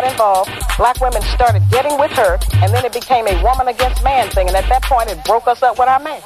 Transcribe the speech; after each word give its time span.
got 0.00 0.12
involved. 0.12 0.50
Black 0.76 1.00
women 1.00 1.22
started 1.22 1.62
getting 1.70 1.98
with 1.98 2.10
her, 2.12 2.38
and 2.60 2.72
then 2.72 2.84
it 2.84 2.92
became 2.92 3.26
a 3.26 3.42
woman 3.42 3.68
against 3.68 4.04
man 4.04 4.28
thing. 4.30 4.46
And 4.46 4.56
at 4.56 4.68
that 4.68 4.82
point, 4.82 5.08
it 5.10 5.24
broke 5.24 5.48
us 5.48 5.62
up 5.62 5.78
with 5.78 5.88
our 5.88 6.00
man. 6.00 6.20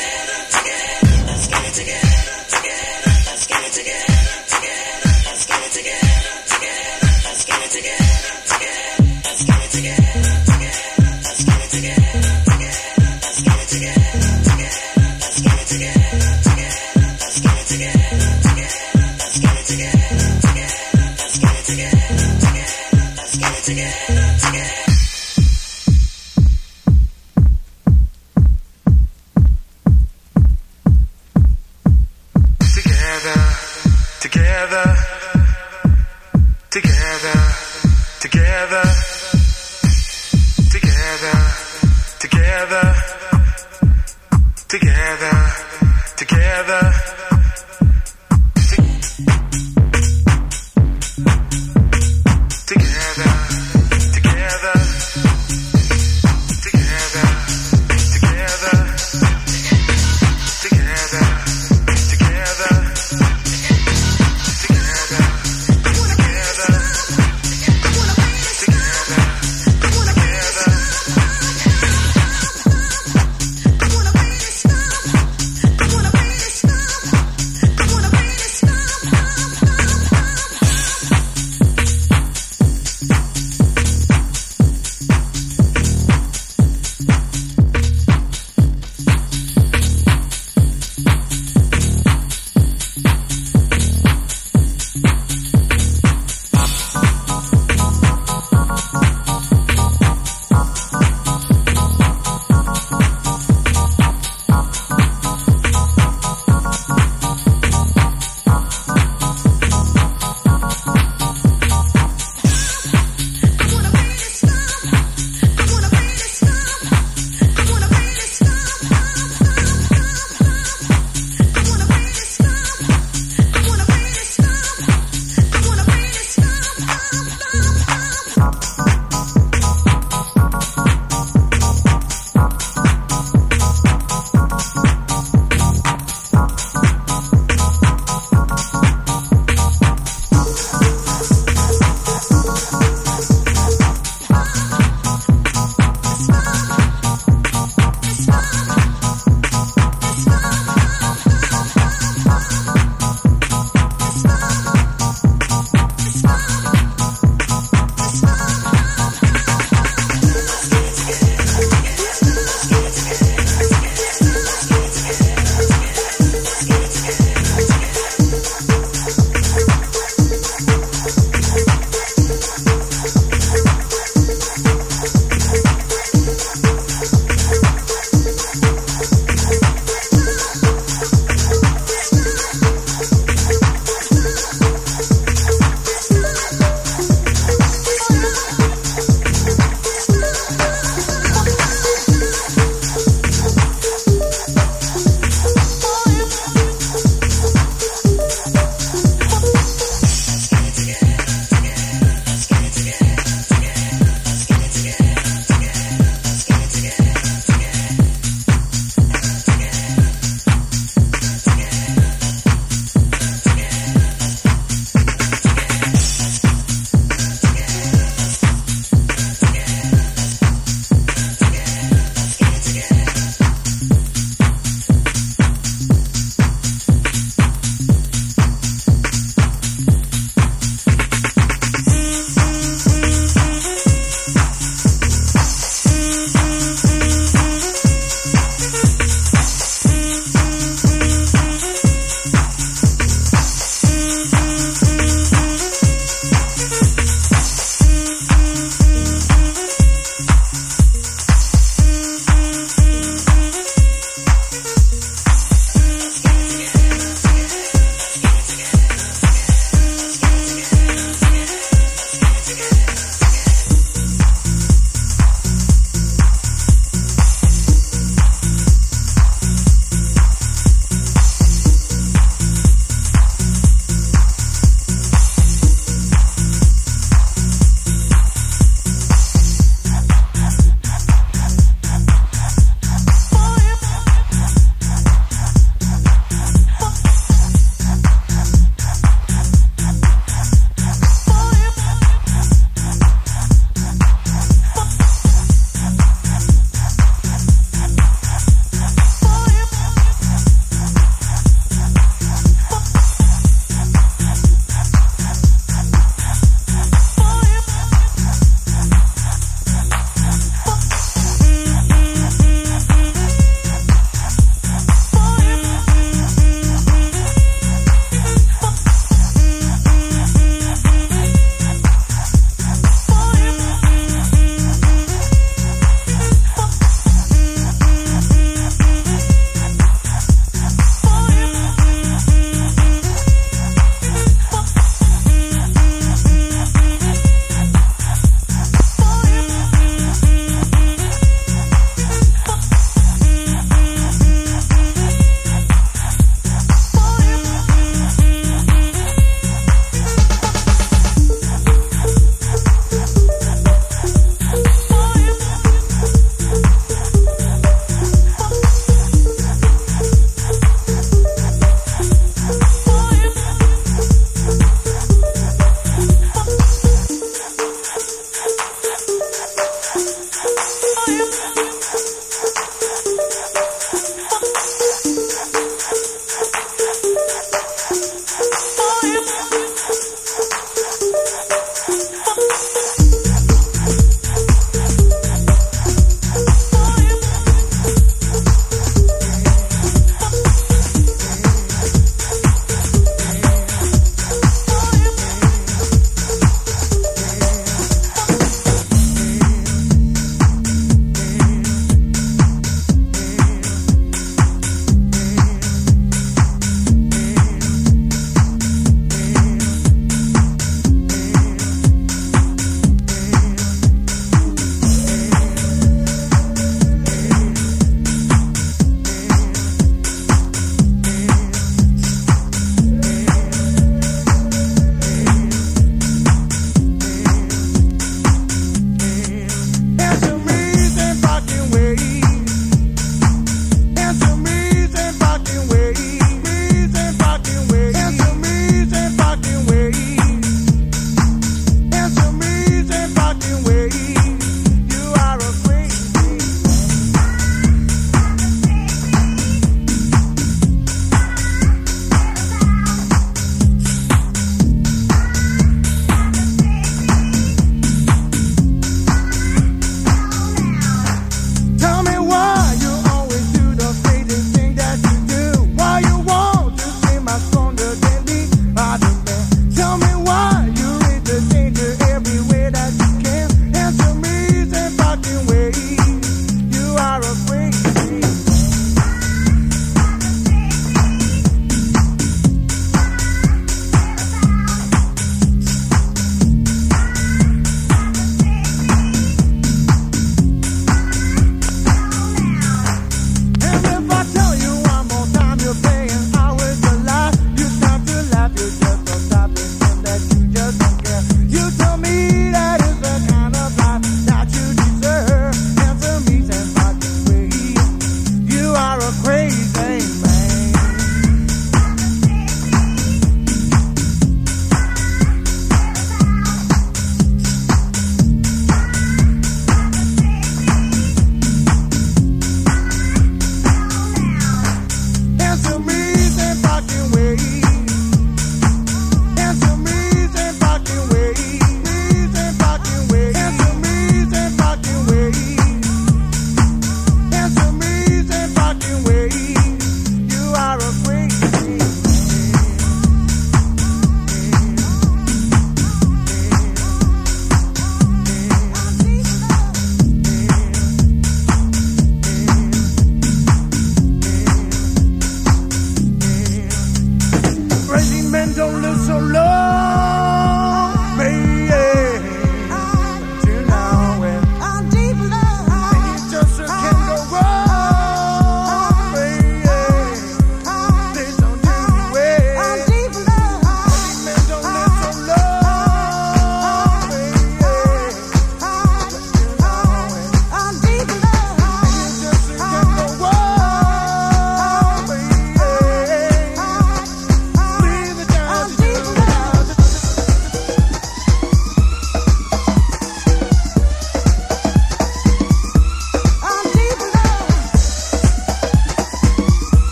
together. 0.00 0.39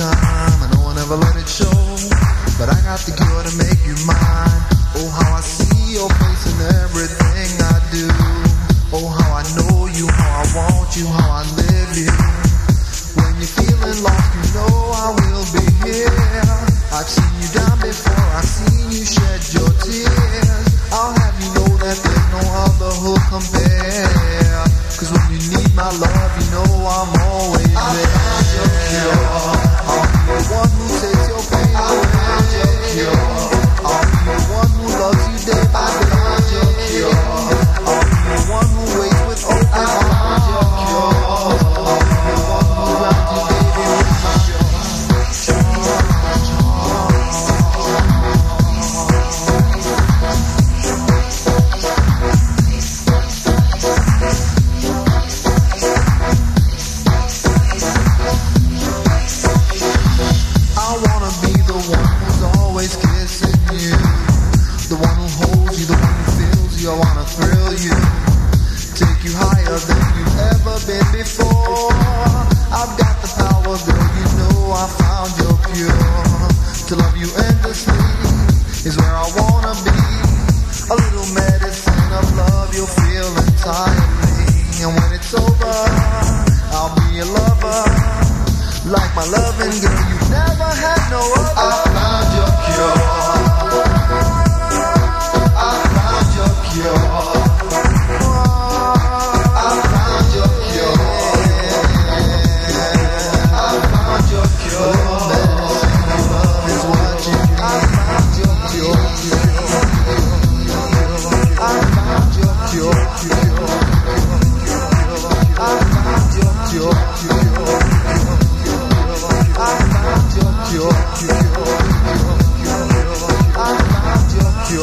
time, 0.00 0.64
I 0.64 0.66
know 0.72 0.88
I 0.88 0.94
never 0.96 1.16
let 1.16 1.36
it 1.36 1.44
show. 1.44 1.68
But 2.56 2.72
I 2.72 2.78
got 2.88 3.04
the 3.04 3.12
cure 3.12 3.44
to 3.44 3.52
make 3.60 3.80
you 3.84 3.96
mine. 4.08 4.60
Oh, 4.96 5.08
how 5.12 5.36
I 5.36 5.42
see 5.44 5.92
your 5.92 6.08
face 6.08 6.44
in 6.48 6.56
everything 6.80 7.50
I 7.60 7.76
do. 7.92 8.08
Oh, 8.96 9.12
how 9.12 9.36
I 9.36 9.44
know 9.56 9.86
you, 9.92 10.08
how 10.08 10.40
I 10.40 10.46
want 10.56 10.96
you, 10.96 11.06
how 11.06 11.44
I 11.44 11.44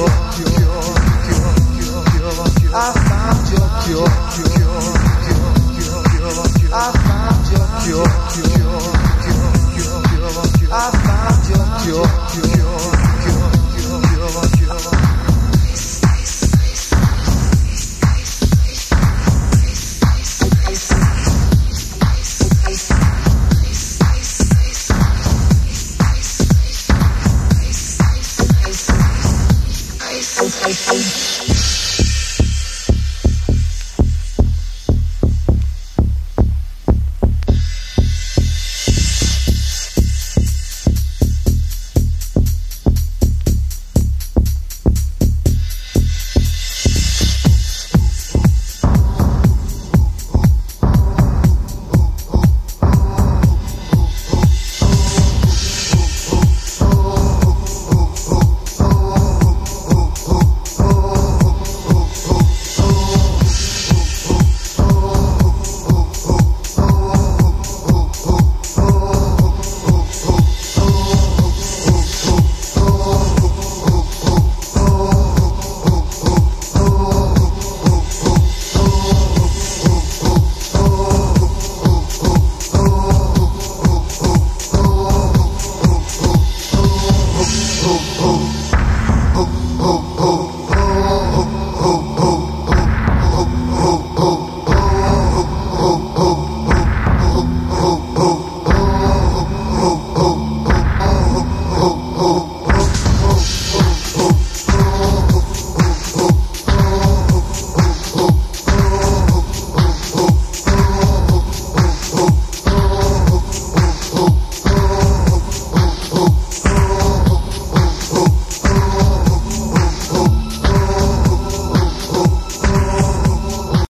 cure. 0.05 0.37
I 2.73 2.93
found 2.93 3.49
your 3.49 4.07
cure. 4.35 4.46